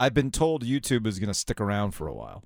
[0.00, 2.42] I've been told YouTube is going to stick around for a while.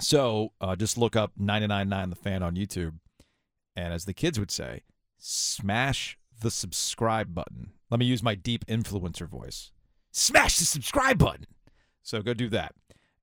[0.00, 2.94] So uh, just look up 999 The Fan on YouTube.
[3.76, 4.84] And as the kids would say,
[5.18, 7.72] smash the subscribe button.
[7.90, 9.70] Let me use my deep influencer voice.
[10.12, 11.46] Smash the subscribe button.
[12.02, 12.74] So go do that.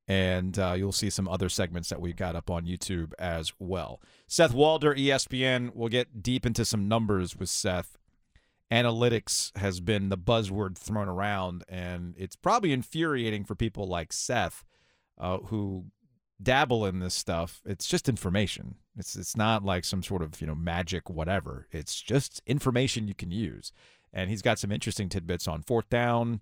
[0.08, 4.00] And uh, you'll see some other segments that we've got up on YouTube as well.
[4.28, 5.72] Seth Walder, ESPN.
[5.74, 7.98] We'll get deep into some numbers with Seth.
[8.72, 14.64] Analytics has been the buzzword thrown around, and it's probably infuriating for people like Seth,
[15.18, 15.86] uh, who
[16.42, 17.62] dabble in this stuff.
[17.66, 18.76] It's just information.
[18.98, 21.68] It's it's not like some sort of you know magic whatever.
[21.72, 23.72] It's just information you can use.
[24.14, 26.42] And he's got some interesting tidbits on fourth down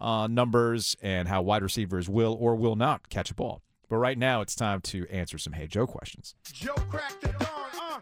[0.00, 3.62] uh, numbers and how wide receivers will or will not catch a ball.
[3.88, 6.34] But right now, it's time to answer some Hey Joe questions.
[6.52, 7.48] Joe cracked the dawn,
[7.80, 8.00] uh.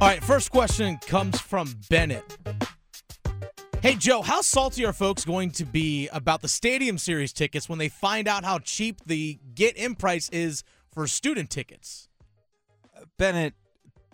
[0.00, 2.36] All right, first question comes from Bennett.
[3.82, 7.80] Hey, Joe, how salty are folks going to be about the Stadium Series tickets when
[7.80, 12.08] they find out how cheap the get in price is for student tickets?
[13.18, 13.54] Bennett,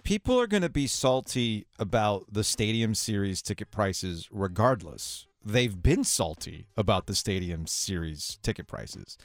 [0.05, 5.27] people are going to be salty about the Stadium Series ticket prices regardless.
[5.45, 9.19] They've been salty about the Stadium Series ticket prices.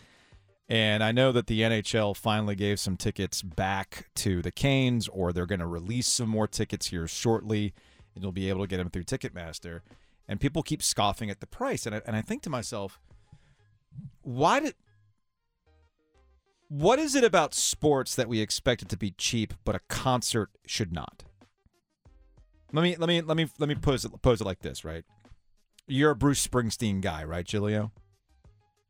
[0.68, 5.32] And I know that the NHL finally gave some tickets back to the Canes, or
[5.32, 7.74] they're going to release some more tickets here shortly,
[8.14, 9.80] and you'll be able to get them through Ticketmaster.
[10.28, 13.00] And people keep scoffing at the price, and I, and I think to myself,
[14.22, 14.76] why did
[16.70, 20.50] what is it about sports that we expect it to be cheap, but a concert
[20.66, 21.24] should not?
[22.72, 25.04] Let me let me let me let me pose it pose it like this, right?
[25.88, 27.92] You're a Bruce Springsteen guy, right, Giglio?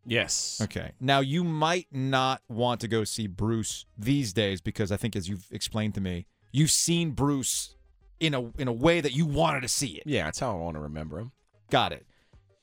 [0.05, 0.59] Yes.
[0.63, 0.91] Okay.
[0.99, 5.27] Now you might not want to go see Bruce these days because I think as
[5.27, 7.75] you've explained to me, you've seen Bruce
[8.19, 10.03] in a in a way that you wanted to see it.
[10.05, 11.31] Yeah, that's how I want to remember him.
[11.69, 12.05] Got it.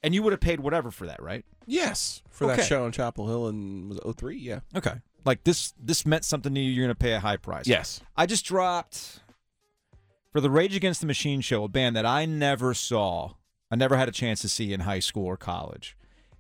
[0.03, 1.45] And you would have paid whatever for that, right?
[1.67, 2.57] Yes, for Okay.
[2.57, 4.37] that show in Chapel Hill in was it 03?
[4.39, 4.61] Yeah.
[4.75, 4.95] Okay.
[5.25, 7.67] Like this this meant something to you, you're gonna pay a high price.
[7.67, 8.01] Yes.
[8.17, 9.21] I just dropped
[10.33, 13.35] for the Rage Against the Machine show, a band that I never saw,
[13.71, 15.97] I never had a chance to see in high school or college,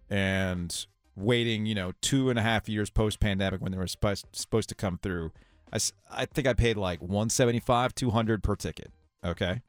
[0.08, 0.86] and
[1.16, 4.68] waiting, you know, two and a half years post pandemic when they were supposed supposed
[4.70, 5.32] to come through.
[5.72, 8.90] I, s- I think I paid like 175 200 per ticket.
[9.24, 9.60] Okay,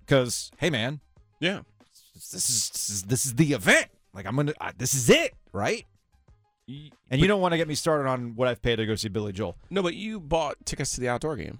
[0.00, 1.00] because hey man,
[1.40, 1.60] Yeah.
[2.14, 3.88] this is this is, this is the event.
[4.12, 5.84] Like I'm gonna, I, this is it, right?
[6.66, 9.08] And you don't want to get me started on what I've paid to go see
[9.08, 9.56] Billy Joel.
[9.68, 11.58] No, but you bought tickets to the outdoor game.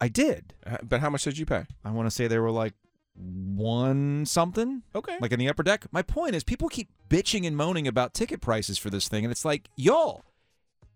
[0.00, 0.54] I did.
[0.64, 1.64] Uh, But how much did you pay?
[1.84, 2.72] I want to say they were like
[3.14, 5.16] one something, Okay.
[5.20, 5.86] like in the upper deck.
[5.92, 9.32] My point is, people keep bitching and moaning about ticket prices for this thing, and
[9.32, 10.22] it's like, y'all,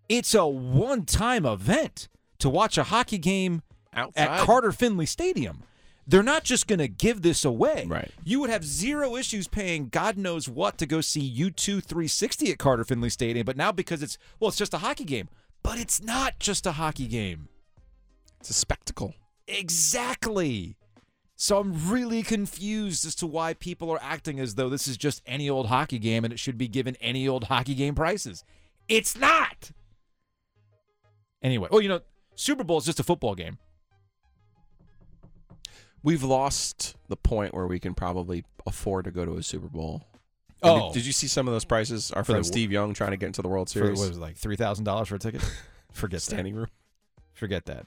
[0.09, 2.07] it's a one-time event
[2.39, 3.61] to watch a hockey game
[3.93, 4.21] Outside.
[4.27, 5.63] at Carter Finley Stadium.
[6.07, 7.85] They're not just going to give this away.
[7.87, 8.11] Right.
[8.23, 12.57] You would have zero issues paying God knows what to go see U2 360 at
[12.57, 15.29] Carter Finley Stadium, but now because it's, well, it's just a hockey game.
[15.63, 17.47] But it's not just a hockey game.
[18.39, 19.13] It's a spectacle.
[19.47, 20.75] Exactly.
[21.35, 25.21] So I'm really confused as to why people are acting as though this is just
[25.25, 28.43] any old hockey game and it should be given any old hockey game prices.
[28.87, 29.71] It's not.
[31.41, 32.01] Anyway, well, you know,
[32.35, 33.57] Super Bowl is just a football game.
[36.03, 40.03] We've lost the point where we can probably afford to go to a Super Bowl.
[40.63, 40.87] Oh.
[40.87, 42.11] Did, did you see some of those prices?
[42.11, 43.99] Our For friend the- Steve Young trying to get into the World For, Series.
[43.99, 45.41] what was it, like three thousand dollars for a ticket?
[45.93, 46.21] Forget that.
[46.21, 46.67] standing room.
[47.33, 47.85] Forget that.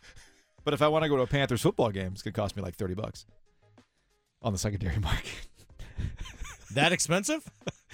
[0.64, 2.62] But if I want to go to a Panthers football game, it's gonna cost me
[2.62, 3.26] like thirty bucks
[4.42, 5.48] on the secondary market.
[6.74, 7.44] That expensive?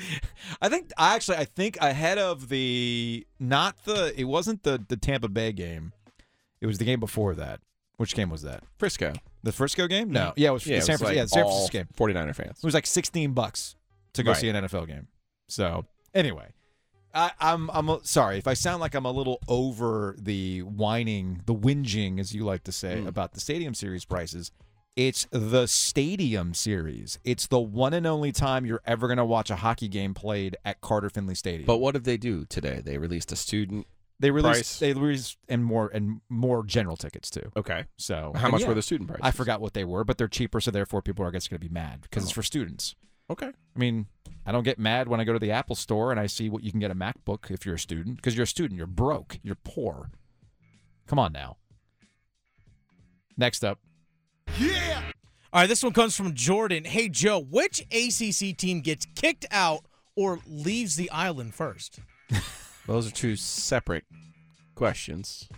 [0.62, 4.97] I think I actually I think ahead of the not the it wasn't the the
[4.97, 5.92] Tampa Bay game.
[6.60, 7.60] It was the game before that.
[8.00, 8.65] Which game was that?
[8.78, 9.12] Frisco.
[9.43, 10.11] The Frisco game?
[10.11, 10.33] No.
[10.34, 11.06] Yeah, it was Yeah, the it San was Francisco.
[11.06, 12.15] like yeah, the San all Francisco game.
[12.15, 12.59] 49er fans.
[12.59, 13.77] It was like 16 bucks
[14.15, 14.41] to go Right.
[14.41, 15.09] see an NFL game.
[15.49, 15.84] So,
[16.15, 16.49] anyway,
[17.12, 21.43] I, I'm I'm a- sorry if I sound like I'm a little over the whining,
[21.44, 23.06] the whinging, as you like to say, Mm.
[23.06, 24.50] about the Stadium Series prices.
[24.97, 27.19] It's the Stadium Series.
[27.25, 30.56] It's the one and only time you're ever going to watch a hockey game played
[30.65, 31.67] at Carter Finley Stadium.
[31.67, 32.81] But what did they do today?
[32.85, 33.87] They released a student.
[34.20, 34.78] They released price?
[34.78, 37.50] they released and more and more general tickets too.
[37.56, 37.87] Okay.
[37.96, 39.22] So How and much yeah, were the student prices?
[39.25, 41.67] I forgot what they were, but they're cheaper, so therefore people are just going to
[41.67, 42.34] be mad because it's oh.
[42.34, 42.94] for students.
[43.31, 43.46] Okay.
[43.49, 44.06] I mean,
[44.44, 46.62] I don't get mad when I go to the Apple store and I see what
[46.62, 49.38] you can get a MacBook if you're a student because you're a student, you're broke,
[49.43, 50.11] you're poor.
[51.06, 51.56] Come on now.
[53.37, 53.78] Next up,
[54.58, 55.02] Yeah.
[55.52, 56.84] All right, this one comes from Jordan.
[56.84, 59.84] Hey, Joe, which ACC team gets kicked out
[60.14, 62.00] or leaves the island first?
[62.87, 64.05] Those are two separate
[64.75, 65.49] questions.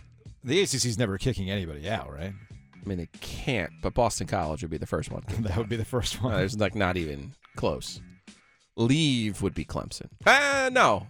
[0.43, 2.33] the ACC's never kicking anybody out, right?
[2.33, 5.23] I mean, they can't, but Boston College would be the first one.
[5.39, 6.33] that would be the first Uh, one.
[6.35, 8.01] there's like not even close.
[8.75, 10.09] Leave would be Clemson.
[10.25, 11.07] Ah, no.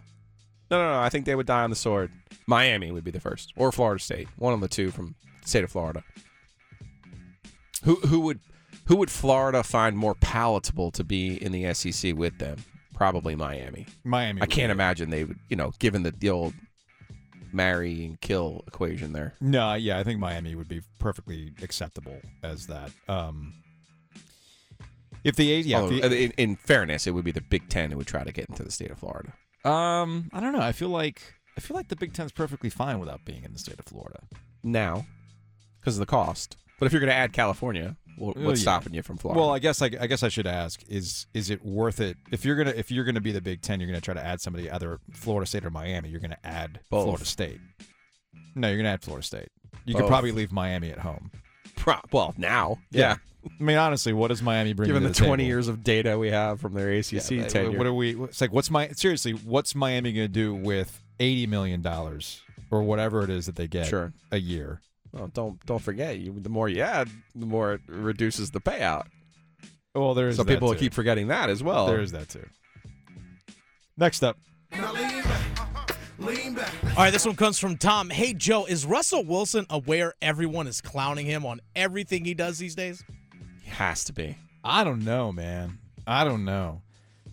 [0.69, 0.99] No, no, no.
[0.99, 2.11] I think they would die on the sword.
[2.47, 4.27] Miami would be the first, or Florida State.
[4.37, 6.03] One of the two from the state of Florida.
[7.83, 8.39] Who who would
[8.85, 12.57] who would Florida find more palatable to be in the SEC with them?
[12.93, 13.87] Probably Miami.
[14.03, 14.41] Miami.
[14.41, 16.53] I can't imagine they would, you know, given the, the old
[17.51, 19.33] marry and kill equation there.
[19.41, 22.91] No, yeah, I think Miami would be perfectly acceptable as that.
[23.07, 23.53] Um,
[25.23, 27.91] if the yeah, Although, if the- in, in fairness, it would be the Big Ten
[27.91, 29.33] who would try to get into the state of Florida.
[29.65, 30.61] um, I don't know.
[30.61, 31.21] I feel like
[31.57, 34.19] I feel like the Big Ten's perfectly fine without being in the state of Florida.
[34.63, 35.05] Now,
[35.79, 36.57] because of the cost.
[36.79, 38.63] But if you're going to add California, Well, oh, what's yeah.
[38.77, 39.39] stopping you from Florida?
[39.39, 42.45] Well, I guess I, I guess I should ask is is it worth it if
[42.45, 44.69] you're gonna if you're gonna be the Big Ten, you're gonna try to add somebody
[44.69, 46.09] either Florida State or Miami.
[46.09, 47.05] You're gonna add Both.
[47.05, 47.59] Florida State.
[48.55, 49.49] No, you're gonna add Florida State.
[49.85, 51.31] You could probably leave Miami at home.
[51.75, 53.15] Pro- well, now, yeah.
[53.59, 54.87] I mean, honestly, what does Miami bring?
[54.87, 55.47] Given to the the 20 table?
[55.47, 57.77] years of data we have from their ACC Yeah, tenure.
[57.77, 58.15] What are we?
[58.23, 59.33] It's like what's my seriously?
[59.33, 63.67] What's Miami going to do with eighty million dollars or whatever it is that they
[63.67, 64.13] get Sure.
[64.31, 64.79] a year?
[65.13, 69.05] Well, don't don't forget, you the more you add, the more it reduces the payout.
[69.95, 70.79] Well, there's so that people too.
[70.79, 71.85] keep forgetting that as well.
[71.85, 72.45] There is that too.
[73.95, 74.37] Next up,
[74.71, 75.59] Now lean back.
[75.59, 75.85] Uh-huh.
[76.17, 76.73] Lean back.
[76.83, 78.09] All right, this one comes from Tom.
[78.09, 82.75] Hey, Joe, is Russell Wilson aware everyone is clowning him on everything he does these
[82.75, 83.03] days?
[83.61, 84.37] He has to be.
[84.63, 85.77] I don't know, man.
[86.07, 86.82] I don't know.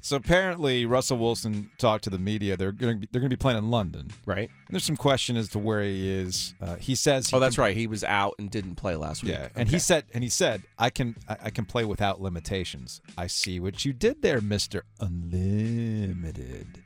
[0.03, 2.57] So apparently, Russell Wilson talked to the media.
[2.57, 4.11] They're going to they're going to be playing in London.
[4.25, 4.49] Right?
[4.49, 6.55] And there's some question as to where he is.
[6.61, 7.29] Uh, he says.
[7.31, 7.77] He Oh, that's can- right.
[7.77, 9.33] He was out and didn't play last week.
[9.33, 13.01] Yeah, and he said, and he said, I can, I, I can play without limitations.
[13.19, 16.83] I see what you did there, Mister Unlimited.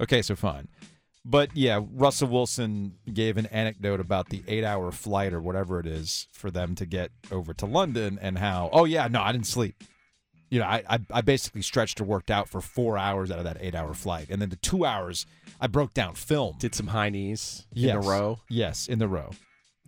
[0.00, 0.68] Okay, so fine,
[1.24, 6.26] but yeah, Russell Wilson gave an anecdote about the eight-hour flight or whatever it is
[6.32, 9.82] for them to get over to London, and how, oh yeah, no, I didn't sleep.
[10.50, 13.44] You know, I, I, I basically stretched or worked out for four hours out of
[13.44, 15.24] that eight-hour flight, and then the two hours
[15.60, 16.56] I broke down film.
[16.58, 17.90] did some high knees Yes.
[17.94, 18.40] in a row.
[18.48, 19.30] Yes, in the row.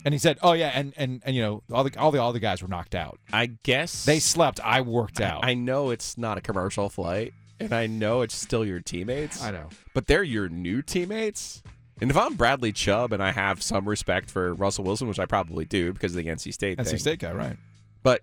[0.04, 2.32] And he said, "Oh yeah, and and and you know, all the all the all
[2.32, 3.18] the guys were knocked out.
[3.32, 4.58] I guess They slept.
[4.64, 5.44] I worked out.
[5.44, 9.42] I, I know it's not a commercial flight, and I know it's still your teammates.
[9.42, 9.68] I know.
[9.94, 11.62] but they're your new teammates.
[12.00, 15.26] And if I'm Bradley Chubb and I have some respect for Russell Wilson, which I
[15.26, 17.56] probably do because of the NC State NC thing, State guy, right?
[18.02, 18.22] but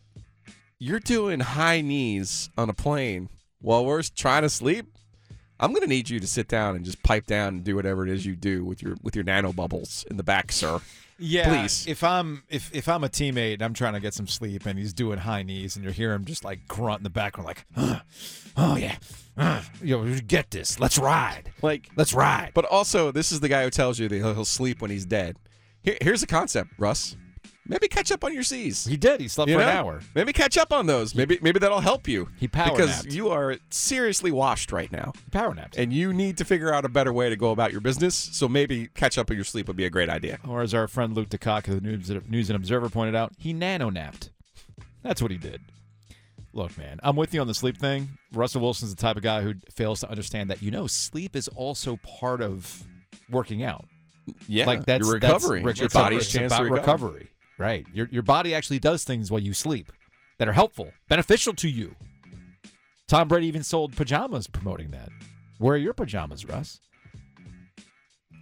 [0.79, 3.29] you're doing high knees on a plane
[3.61, 4.85] while we're trying to sleep.
[5.59, 8.09] I'm gonna need you to sit down and just pipe down and do whatever it
[8.09, 10.79] is you do with your with your nano bubbles in the back, sir.
[11.21, 11.49] Yeah.
[11.49, 11.85] Please.
[11.85, 14.79] If I'm if if I'm a teammate and I'm trying to get some sleep and
[14.79, 17.65] he's doing high knees and you hear him just like grunt in the background like,
[17.75, 17.99] "Huh,
[18.55, 18.95] oh yeah,
[19.35, 20.79] uh, you know, get this.
[20.79, 21.51] Let's ride.
[21.61, 22.51] Like, Let's ride.
[22.53, 25.05] but also this is the guy who tells you that he'll, he'll sleep when he's
[25.05, 25.35] dead.
[25.83, 27.17] Here, here's the concept, Russ.
[27.69, 28.83] Maybe catch up on your C's.
[28.85, 29.21] He did.
[29.21, 30.01] He slept You for an hour.
[30.15, 31.13] Maybe catch up on those.
[31.13, 32.27] Maybe maybe that'll help you.
[32.39, 33.13] He power because napped.
[33.15, 35.77] you are seriously washed right now, Power naps.
[35.77, 38.15] and you need to figure out a better way to go about your business.
[38.15, 40.39] So maybe catch up on your sleep would be a great idea.
[40.47, 43.53] Or as our friend Luke DeCock of the News, News and Observer pointed out, he
[43.53, 44.31] nano napped.
[45.03, 45.61] That's what he did.
[46.51, 48.09] Look, man, I'm with you on the sleep thing.
[48.33, 51.47] Russell Wilson's the type of guy who fails to understand that, you know, sleep is
[51.49, 52.83] also part of
[53.29, 53.85] working out.
[54.47, 55.61] Yeah, like that's your that's- recovery.
[55.63, 57.05] Rick, your body's chance about to recover.
[57.07, 57.29] recovery.
[57.59, 57.85] Right.
[57.93, 59.91] Your your body actually does things while you sleep
[60.39, 61.95] that are helpful, beneficial to you.
[63.07, 65.09] Tom Brady even sold pajamas promoting that.
[65.57, 66.79] Where are your pajamas, Russ?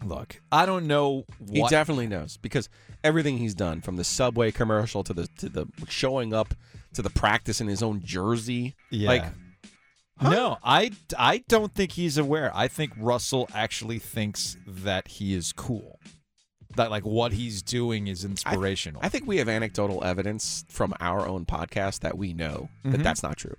[0.06, 2.70] Look, I don't know He definitely knows because
[3.04, 6.54] everything he's done, from the subway commercial to the to the showing up
[6.94, 9.10] to the practice in his own jersey, Yeah.
[9.10, 9.24] like
[10.22, 12.52] No, I, I don't think he's aware.
[12.56, 16.00] I think Russell actually thinks that he is cool.
[16.76, 19.02] That like what he's doing is inspirational.
[19.04, 23.04] I think we have anecdotal evidence from our own podcast that we know that Mhm.
[23.04, 23.56] that's not true.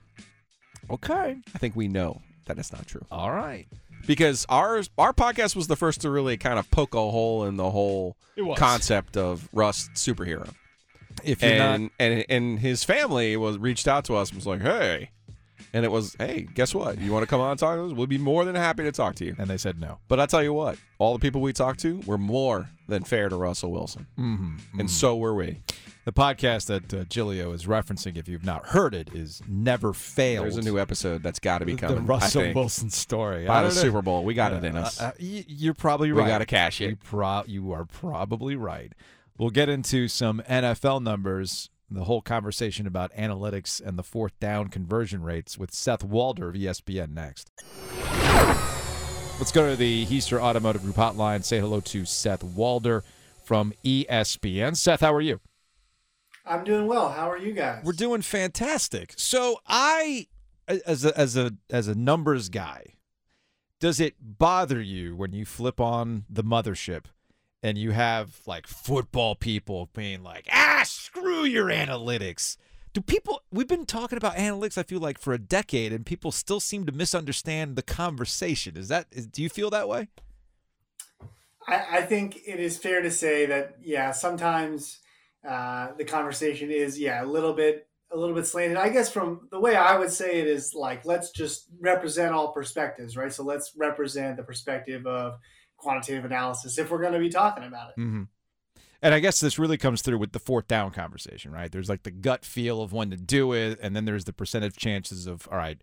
[0.91, 1.37] okay.
[1.55, 3.05] I think we know that it's not true.
[3.11, 3.67] All right.
[4.07, 7.57] because ours our podcast was the first to really kind of poke a hole in
[7.57, 8.17] the whole
[8.57, 10.55] concept of Rust superhero.
[11.25, 14.63] If And, not and and his family was reached out to us and was like,
[14.63, 15.11] "Hey,"
[15.73, 16.99] and it was, "Hey, guess what?
[16.99, 17.93] You want to come on and talk to us?
[17.93, 19.99] We'll be more than happy to talk to you." and they said no.
[20.09, 23.29] But I tell you what, all the people we talked to were more than fair
[23.29, 24.81] to Russell Wilson, Mm-hmm.
[24.81, 25.61] and so were we.
[26.05, 30.45] The podcast that uh, Giglio is referencing, if you've not heard it, is Never Failed.
[30.45, 32.07] There's a new episode that's got to be the coming.
[32.07, 32.57] Russell I think.
[32.57, 33.45] Wilson story.
[33.45, 33.75] By the know.
[33.75, 34.25] Super Bowl.
[34.25, 34.99] We got it in Uh, us.
[35.03, 36.17] uh, y- you're probably right.
[36.17, 36.29] We right.
[36.29, 36.89] gotta cash it.
[36.91, 38.95] You, pro- you are probably right.
[39.37, 44.69] We'll get into some NFL numbers, the whole conversation about analytics and the fourth down
[44.69, 47.51] conversion rates with Seth Walder of ESPN next.
[49.39, 51.45] Let's go to the Hiester Automotive Group hotline.
[51.45, 53.05] Say hello to Seth Walder
[53.45, 54.77] from ESPN.
[54.77, 55.41] Seth, how are you?
[56.45, 57.11] I'm doing well.
[57.11, 57.83] How are you guys?
[57.85, 59.15] We're doing fantastic.
[59.17, 60.27] So I,
[60.67, 62.95] as a as a as a numbers guy,
[63.81, 67.05] does it bother you when you flip on the mothership
[67.63, 72.57] and you have like football people being like, ah, screw your analytics?
[72.93, 76.33] Do people, we've been talking about analytics, I feel like, for a decade, and people
[76.33, 78.77] still seem to misunderstand the conversation.
[78.77, 80.09] Is that, is, do you feel that way?
[81.67, 85.01] I, I think it is fair to say that, yeah, sometimes
[85.47, 88.79] uh, the conversation is, yeah, a little bit a little bit slanted.
[88.79, 92.53] I guess from the way I would say it is like let's just represent all
[92.53, 93.33] perspectives, right?
[93.33, 95.39] So let's represent the perspective of
[95.79, 98.01] quantitative analysis if we're going to be talking about it.
[98.01, 98.25] Mm-hmm.
[99.01, 101.71] And I guess this really comes through with the fourth down conversation, right?
[101.71, 104.77] There's like the gut feel of when to do it, and then there's the percentage
[104.77, 105.81] chances of all right,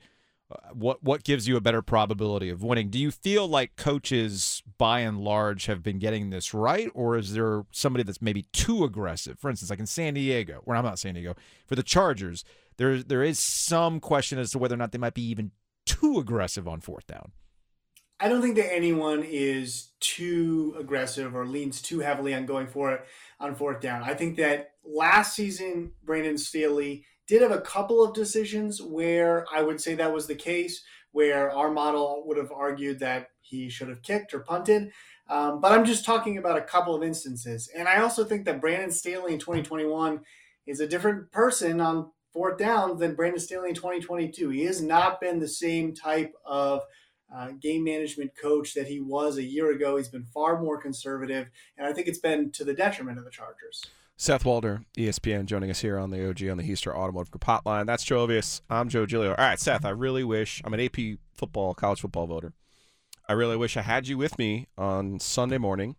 [0.51, 2.89] uh, what what gives you a better probability of winning?
[2.89, 7.33] Do you feel like coaches, by and large, have been getting this right, or is
[7.33, 9.39] there somebody that's maybe too aggressive?
[9.39, 11.35] For instance, like in San Diego, where I'm not San Diego,
[11.65, 12.43] for the Chargers,
[12.77, 15.51] there there is some question as to whether or not they might be even
[15.85, 17.31] too aggressive on fourth down.
[18.25, 22.91] I don't think that anyone is too aggressive or leans too heavily on going for
[22.91, 23.05] it
[23.39, 24.01] on fourth down.
[24.01, 29.61] I think that last season, Brandon Staley did have a couple of decisions where I
[29.61, 33.89] would say that was the case, where our model would have argued that he should
[33.89, 34.89] have kicked or punted.
[35.29, 37.69] Um, but I'm just talking about a couple of instances.
[37.77, 40.19] And I also think that Brandon Staley in 2021
[40.65, 44.49] is a different person on fourth down than Brandon Staley in 2022.
[44.49, 46.81] He has not been the same type of
[47.33, 49.97] uh, game management coach that he was a year ago.
[49.97, 53.31] He's been far more conservative, and I think it's been to the detriment of the
[53.31, 53.83] Chargers.
[54.17, 57.85] Seth Walder, ESPN, joining us here on the OG on the Hiester Automotive Group Hotline.
[57.85, 58.61] That's Joe Ovies.
[58.69, 59.31] I'm Joe Giglio.
[59.31, 62.53] All right, Seth, I really wish I'm an AP football, college football voter.
[63.27, 65.97] I really wish I had you with me on Sunday morning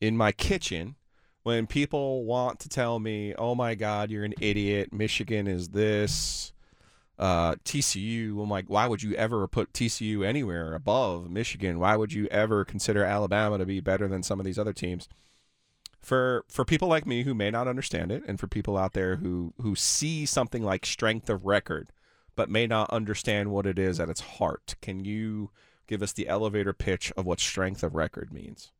[0.00, 0.94] in my kitchen
[1.42, 4.92] when people want to tell me, oh my God, you're an idiot.
[4.92, 6.52] Michigan is this
[7.18, 8.42] uh, TCU.
[8.42, 11.78] I'm like, why would you ever put TCU anywhere above Michigan?
[11.78, 15.08] Why would you ever consider Alabama to be better than some of these other teams?
[16.00, 19.16] For for people like me who may not understand it, and for people out there
[19.16, 21.90] who who see something like strength of record,
[22.36, 25.50] but may not understand what it is at its heart, can you
[25.86, 28.70] give us the elevator pitch of what strength of record means?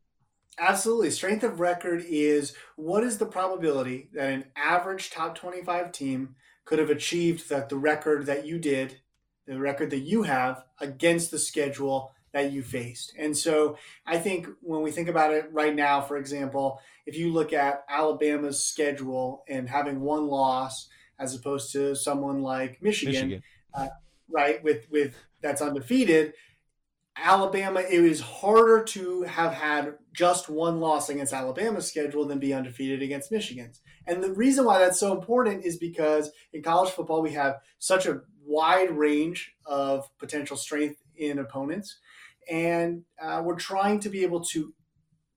[0.58, 1.10] Absolutely.
[1.10, 6.34] Strength of record is what is the probability that an average top 25 team
[6.66, 9.00] could have achieved that the record that you did,
[9.46, 13.14] the record that you have against the schedule that you faced.
[13.16, 17.32] And so I think when we think about it right now, for example, if you
[17.32, 23.42] look at Alabama's schedule and having one loss as opposed to someone like Michigan, Michigan.
[23.72, 23.88] Uh,
[24.30, 26.34] right, with with that's undefeated,
[27.16, 32.52] Alabama, it is harder to have had just one loss against Alabama's schedule than be
[32.52, 33.80] undefeated against Michigan's.
[34.06, 38.06] And the reason why that's so important is because in college football, we have such
[38.06, 41.98] a wide range of potential strength in opponents.
[42.50, 44.72] And uh, we're trying to be able to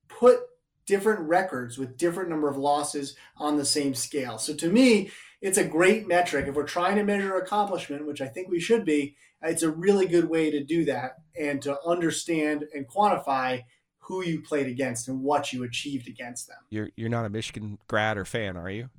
[0.08, 0.40] put
[0.86, 4.38] different records with different number of losses on the same scale.
[4.38, 5.12] So to me,
[5.42, 6.48] it's a great metric.
[6.48, 10.06] If we're trying to measure accomplishment, which I think we should be, it's a really
[10.06, 13.64] good way to do that and to understand and quantify
[14.10, 16.58] who you played against and what you achieved against them.
[16.72, 18.90] You're you're not a Michigan grad or fan, are you?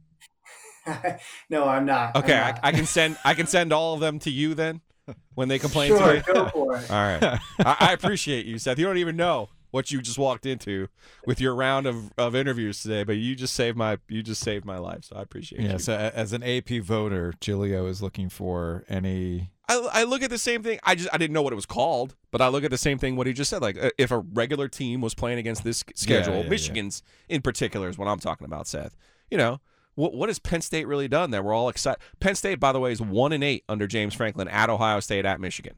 [1.51, 2.15] no, I'm not.
[2.15, 2.61] Okay, I'm not.
[2.63, 4.81] I, I, can send I can send all of them to you then
[5.35, 6.23] when they complain sure, to you.
[6.23, 6.91] Go for it.
[6.91, 8.79] all right, I, I appreciate you, Seth.
[8.79, 10.87] You don't even know what you just walked into
[11.27, 14.65] with your round of, of interviews today, but you just saved my you just saved
[14.65, 15.65] my life, so I appreciate it.
[15.65, 15.79] yeah, you.
[15.81, 20.39] so as an AP voter, Giglio is looking for any I, I look at the
[20.39, 20.81] same thing.
[20.83, 22.99] I just I didn't know what it was called, but I look at the same
[22.99, 23.63] thing what he just said.
[23.63, 27.41] Like uh, if a regular team was playing against this schedule, Yeah, yeah, Michigan's in
[27.41, 28.97] particular is what I'm talking about, Seth.
[29.31, 29.61] You know
[29.95, 32.01] what what has Penn State really done that we're all excited?
[32.19, 35.25] Penn State, by the way, is one and eight under James Franklin at Ohio State
[35.25, 35.75] at Michigan.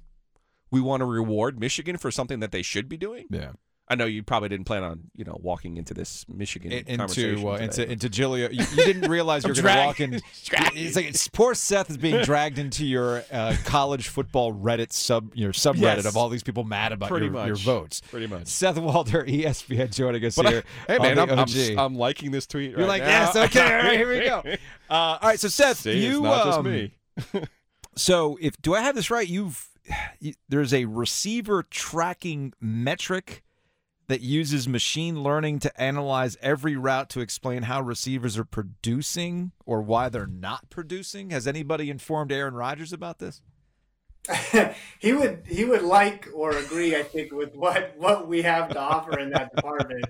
[0.71, 3.27] We want to reward Michigan for something that they should be doing.
[3.31, 3.53] yeah
[3.93, 7.47] I know you probably didn't plan on you know walking into this Michigan into conversation
[7.47, 8.09] uh, into into.
[8.39, 10.15] You, you didn't realize you were going to walk in.
[10.75, 15.35] It's like it's, poor Seth is being dragged into your uh, college football Reddit sub
[15.35, 16.07] your subreddit Yes.
[16.07, 17.47] of all these people mad about Pretty your, much.
[17.49, 18.01] your votes.
[18.11, 18.47] Pretty much.
[18.47, 20.65] Seth Walder, ESPN, joining us But I- here.
[20.87, 22.71] hey on man, I'm, I'm, I'm liking this tweet.
[22.71, 23.09] You're right like, now.
[23.09, 24.43] yes, okay, all right, here we go.
[24.89, 26.93] Uh, all right, so Seth, See, you not just um, me.
[27.97, 29.29] So, if do I have this right?
[29.29, 29.69] You've
[30.21, 33.43] you, there's a receiver tracking metric
[34.09, 39.81] that uses machine learning to analyze every route to explain how receivers are producing or
[39.81, 41.31] why they're not producing.
[41.31, 43.43] Has anybody informed Aaron Rodgers about this?
[45.01, 48.79] he would he would like or agree, I think, with what what we have to
[48.79, 50.05] offer in that department.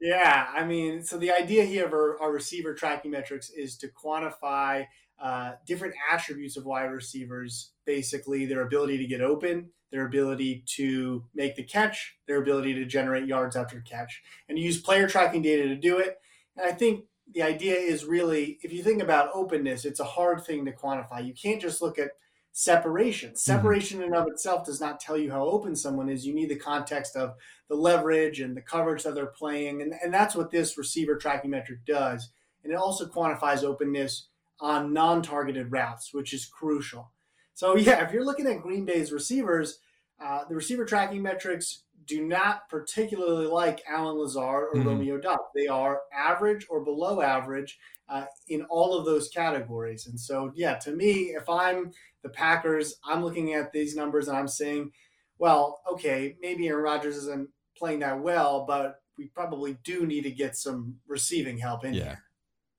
[0.00, 3.88] Yeah, I mean, so the idea here of our, our receiver tracking metrics is to
[3.88, 4.86] quantify
[5.22, 11.24] uh, different attributes of wide receivers, basically their ability to get open, their ability to
[11.34, 15.68] make the catch, their ability to generate yards after catch, and use player tracking data
[15.68, 16.18] to do it.
[16.56, 20.44] And I think the idea is really, if you think about openness, it's a hard
[20.44, 21.24] thing to quantify.
[21.24, 22.10] You can't just look at
[22.52, 23.30] separation.
[23.30, 23.36] Mm-hmm.
[23.36, 26.26] Separation in and of itself does not tell you how open someone is.
[26.26, 27.34] You need the context of
[27.68, 29.82] the leverage and the coverage that they're playing.
[29.82, 32.30] And, and that's what this receiver tracking metric does.
[32.64, 34.28] And it also quantifies openness
[34.60, 37.10] on non targeted routes, which is crucial.
[37.60, 39.80] So, yeah, if you're looking at Green Bay's receivers,
[40.18, 44.86] uh, the receiver tracking metrics do not particularly like Allen Lazard or Mhm.
[44.86, 45.42] Romeo Doubs.
[45.54, 50.06] They are average or below average uh, in all of those categories.
[50.06, 54.38] And so, yeah, to me, if I'm the Packers, I'm looking at these numbers and
[54.38, 54.92] I'm saying,
[55.38, 60.30] well, okay, maybe Aaron Rodgers isn't playing that well, but we probably do need to
[60.30, 62.04] get some receiving help in Yeah.
[62.04, 62.24] here.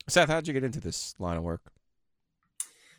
[0.07, 1.71] Seth, how'd you get into this line of work?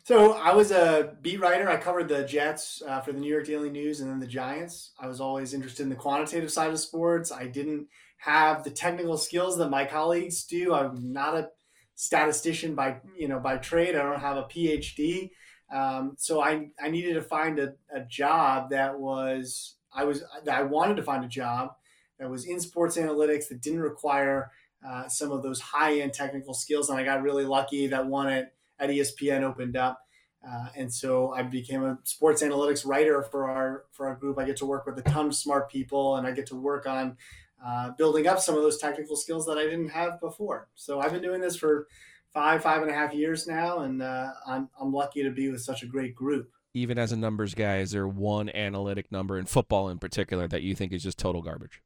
[0.03, 1.69] So I was a beat writer.
[1.69, 4.91] I covered the Jets uh, for the New York Daily News and then the Giants.
[4.99, 7.31] I was always interested in the quantitative side of sports.
[7.31, 10.73] I didn't have the technical skills that my colleagues do.
[10.73, 11.49] I'm not a
[11.95, 13.95] statistician by you know by trade.
[13.95, 15.29] I don't have a PhD.
[15.73, 20.57] Um, so I I needed to find a, a job that was I was that
[20.57, 21.75] I wanted to find a job
[22.19, 24.51] that was in sports analytics that didn't require
[24.85, 26.89] uh, some of those high end technical skills.
[26.89, 29.99] And I got really lucky that one at at ESPN opened up.
[30.47, 34.37] Uh, and so I became a sports analytics writer for our for our group.
[34.37, 36.85] I get to work with a ton of smart people, and I get to work
[36.85, 37.17] on
[37.65, 40.67] uh, building up some of those technical skills that I didn't have before.
[40.75, 41.87] So I've been doing this for
[42.33, 45.61] five five and a half years now, and uh, I'm I'm lucky to be with
[45.61, 46.51] such a great group.
[46.73, 50.63] Even as a numbers guy, is there one analytic number in football in particular that
[50.63, 51.81] you think is just total garbage?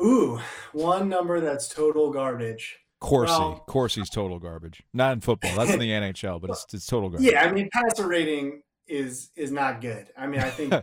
[0.00, 0.40] Ooh,
[0.72, 2.78] one number that's total garbage.
[3.04, 3.32] Corsi.
[3.32, 4.82] Well- Corsi's total garbage.
[4.92, 5.54] Not in football.
[5.56, 7.30] That's in the NHL, but it's, it's total garbage.
[7.30, 10.08] Yeah, I mean passer rating is is not good.
[10.16, 10.82] I mean, I think uh,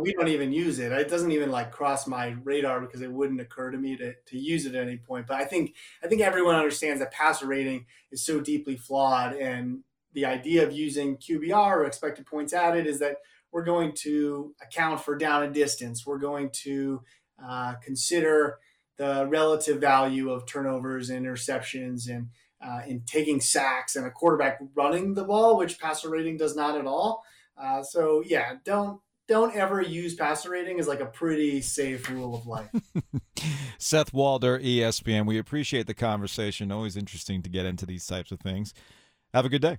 [0.00, 0.92] we don't even use it.
[0.92, 4.38] It doesn't even like cross my radar because it wouldn't occur to me to, to
[4.38, 5.26] use it at any point.
[5.26, 9.80] But I think I think everyone understands that passer rating is so deeply flawed, and
[10.12, 13.18] the idea of using QBR or expected points added is that
[13.52, 16.06] we're going to account for down and distance.
[16.06, 17.02] We're going to
[17.44, 18.58] uh, consider
[19.00, 22.28] the relative value of turnovers and interceptions and
[22.60, 26.76] uh, in taking sacks and a quarterback running the ball, which passer rating does not
[26.76, 27.24] at all.
[27.56, 32.34] Uh, so yeah, don't don't ever use passer rating as like a pretty safe rule
[32.34, 32.68] of life.
[33.78, 35.24] Seth Walder, ESPN.
[35.24, 36.70] We appreciate the conversation.
[36.70, 38.74] Always interesting to get into these types of things.
[39.32, 39.78] Have a good day.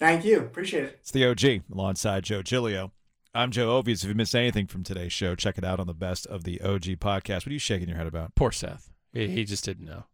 [0.00, 0.98] Thank you, appreciate it.
[0.98, 2.90] It's the OG alongside Joe Giglio.
[3.34, 4.02] I'm Joe Ovies.
[4.02, 6.60] If you missed anything from today's show, check it out on the Best of the
[6.60, 7.36] OG podcast.
[7.38, 8.34] What are you shaking your head about?
[8.34, 8.90] Poor Seth.
[9.12, 10.04] He, he just didn't know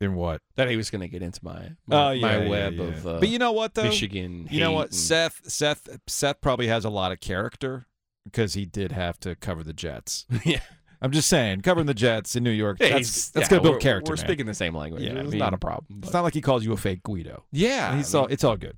[0.00, 0.40] In what?
[0.56, 2.82] that he was going to get into my my, Oh, yeah, my yeah, web yeah.
[2.84, 3.84] of uh, but you know what though?
[3.84, 4.48] Michigan.
[4.50, 4.86] You know what?
[4.86, 7.86] and- Seth Seth Seth probably has a lot of character
[8.24, 10.24] because he did have to cover the Jets.
[10.44, 10.60] yeah,
[11.02, 12.78] I'm just saying, covering the Jets in New York.
[12.78, 14.10] Hey, that's that's yeah, gonna build character.
[14.12, 14.24] We're man.
[14.24, 15.02] speaking the same language.
[15.02, 16.00] Yeah, I it's mean, not a problem.
[16.02, 17.44] It's not like he calls you a fake Guido.
[17.52, 18.26] yeah, He's I all.
[18.28, 18.76] It's all good.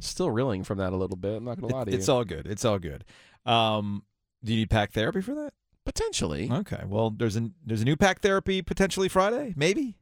[0.00, 1.36] still reeling from that a little bit.
[1.36, 2.14] I'm not going to lie to It's you.
[2.14, 2.46] all good.
[2.46, 3.04] It's all good.
[3.50, 4.04] Um,
[4.44, 5.52] do you need pack therapy for that?
[5.84, 6.48] Potentially.
[6.50, 6.82] Okay.
[6.86, 9.96] Well, there's a there's a new pack therapy potentially Friday, maybe.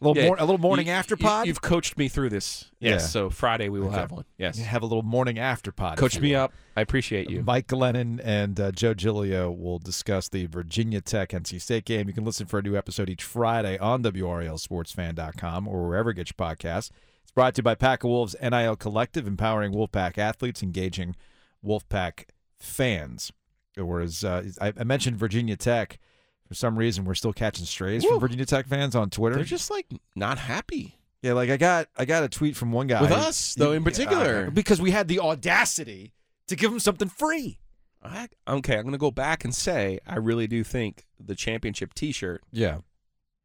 [0.00, 1.46] A little Yeah, more, a little morning You- after pod.
[1.46, 2.70] You've coached me through this.
[2.78, 3.02] Yes.
[3.02, 3.06] Yeah.
[3.06, 3.96] So Friday we will Okay.
[3.98, 4.24] have one.
[4.38, 4.58] Yes.
[4.58, 5.98] have a little morning after pod.
[5.98, 6.42] Coach me will.
[6.42, 6.52] up.
[6.76, 7.42] I appreciate you.
[7.42, 12.06] Mike Glennon and uh, Joe Giglio will discuss the Virginia Tech NC State game.
[12.08, 16.30] You can listen for a new episode each Friday on WRALSportsFan.com or wherever you get
[16.36, 16.90] your podcasts.
[17.22, 21.16] It's brought to you by Pack of Wolves NIL Collective, empowering Wolfpack athletes, engaging
[21.64, 22.24] Wolfpack
[22.64, 23.32] fans.
[23.76, 25.98] Whereas uh, I, I mentioned Virginia Tech.
[26.46, 28.10] For some reason, we're still catching strays Woo.
[28.10, 29.36] from Virginia Tech fans on Twitter.
[29.36, 30.98] They're just like not happy.
[31.22, 33.82] Yeah, like I got I got a tweet from one guy With us, though, in
[33.82, 34.46] particular.
[34.48, 36.12] Uh, because we had the audacity
[36.48, 37.58] to give him something free.
[38.02, 41.94] I, okay, I'm going to go back and say I really do think the championship
[41.94, 42.80] T-shirt Yeah.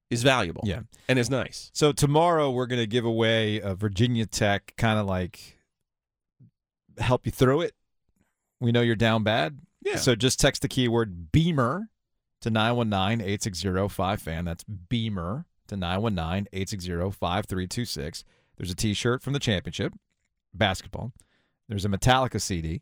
[0.10, 0.63] is valuable.
[0.65, 0.82] Yeah.
[1.08, 1.71] and is nice.
[1.73, 5.58] So tomorrow we're gonna give away a Virginia Tech kind of like
[6.97, 7.73] help you through it.
[8.59, 9.59] We know you're down bad.
[9.81, 9.95] Yeah.
[9.95, 11.89] So just text the keyword Beamer
[12.41, 14.45] to 919-860-5FAN.
[14.45, 18.23] That's Beamer to 919-860-5326.
[18.57, 19.93] There's a t-shirt from the championship,
[20.53, 21.13] basketball.
[21.69, 22.81] There's a Metallica CD,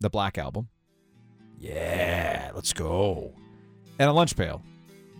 [0.00, 0.68] the Black Album.
[1.58, 3.32] Yeah, let's go.
[3.98, 4.62] And a lunch pail.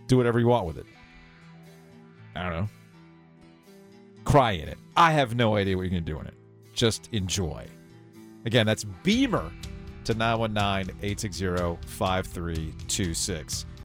[0.09, 0.87] Do whatever you want with it.
[2.37, 2.69] I don't know.
[4.25, 4.79] Cry in it.
[4.97, 6.35] I have no idea what you're going to do in it.
[6.75, 7.67] Just enjoy.
[8.45, 9.53] Again, that's Beamer
[10.05, 13.67] to 919 860 5326.